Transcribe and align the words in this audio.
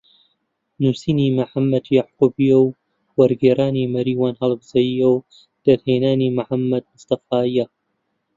نووسینی 0.81 1.27
محەممەد 1.39 1.85
یەعقوبی 1.97 2.49
و 2.61 2.65
وەرگێڕانی 3.19 3.91
مەریوان 3.93 4.33
هەڵەبجەیی 4.41 5.05
و 5.13 5.15
دەرهێنانی 5.65 6.33
محەممەد 6.37 6.83
مستەفایە 6.93 7.65